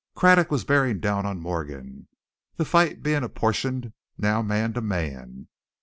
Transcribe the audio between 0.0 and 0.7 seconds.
Craddock was